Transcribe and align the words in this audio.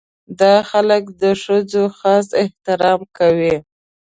دا 0.39 0.53
خلک 0.69 1.03
د 1.21 1.23
ښځو 1.43 1.83
خاص 1.97 2.27
احترام 2.43 2.99
کوي. 3.17 3.55